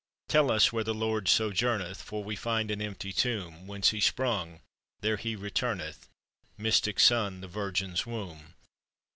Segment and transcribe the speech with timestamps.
[0.27, 3.67] Tell us where the Lord sojourneth, For we find an empty tomb.
[3.67, 4.61] "Whence He sprung,
[5.01, 6.09] there He returneth,
[6.57, 8.55] Mystic Sun, the Virgin's Womb."